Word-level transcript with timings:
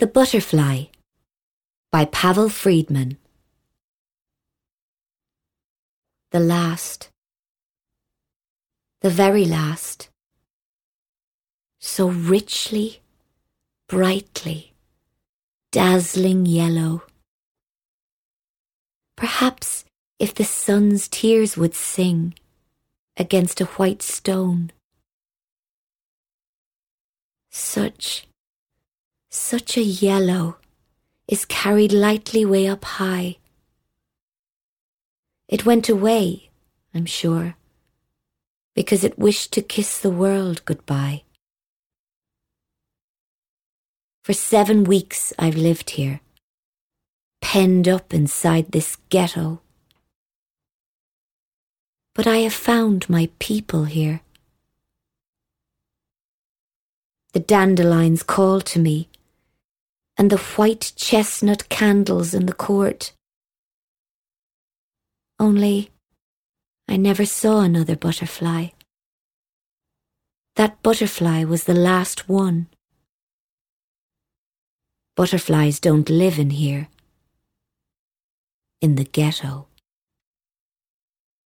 The 0.00 0.06
Butterfly 0.06 0.84
by 1.92 2.06
Pavel 2.06 2.48
Friedman. 2.48 3.18
The 6.30 6.40
last, 6.40 7.10
the 9.02 9.10
very 9.10 9.44
last, 9.44 10.08
so 11.80 12.08
richly, 12.08 13.02
brightly, 13.90 14.72
dazzling 15.70 16.46
yellow. 16.46 17.02
Perhaps 19.18 19.84
if 20.18 20.34
the 20.34 20.44
sun's 20.44 21.08
tears 21.08 21.58
would 21.58 21.74
sing 21.74 22.32
against 23.18 23.60
a 23.60 23.66
white 23.66 24.00
stone. 24.00 24.72
Such 27.50 28.26
such 29.30 29.76
a 29.76 29.82
yellow 29.82 30.56
is 31.28 31.44
carried 31.44 31.92
lightly 31.92 32.44
way 32.44 32.66
up 32.66 32.84
high. 32.84 33.36
It 35.48 35.64
went 35.64 35.88
away, 35.88 36.50
I'm 36.92 37.06
sure, 37.06 37.54
because 38.74 39.04
it 39.04 39.18
wished 39.18 39.52
to 39.52 39.62
kiss 39.62 40.00
the 40.00 40.10
world 40.10 40.64
goodbye. 40.64 41.22
For 44.24 44.32
seven 44.32 44.82
weeks 44.82 45.32
I've 45.38 45.56
lived 45.56 45.90
here, 45.90 46.20
penned 47.40 47.88
up 47.88 48.12
inside 48.12 48.72
this 48.72 48.96
ghetto. 49.10 49.60
But 52.14 52.26
I 52.26 52.38
have 52.38 52.52
found 52.52 53.08
my 53.08 53.28
people 53.38 53.84
here. 53.84 54.22
The 57.32 57.40
dandelions 57.40 58.24
call 58.24 58.60
to 58.62 58.80
me 58.80 59.08
and 60.20 60.28
the 60.28 60.36
white 60.36 60.92
chestnut 60.96 61.70
candles 61.70 62.34
in 62.34 62.44
the 62.44 62.52
court. 62.52 63.14
Only 65.38 65.88
I 66.86 66.98
never 66.98 67.24
saw 67.24 67.62
another 67.62 67.96
butterfly. 67.96 68.66
That 70.56 70.82
butterfly 70.82 71.44
was 71.44 71.64
the 71.64 71.72
last 71.72 72.28
one. 72.28 72.66
Butterflies 75.16 75.80
don't 75.80 76.10
live 76.10 76.38
in 76.38 76.50
here, 76.50 76.88
in 78.82 78.96
the 78.96 79.04
ghetto. 79.04 79.69